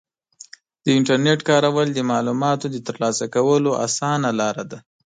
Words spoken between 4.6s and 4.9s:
ده.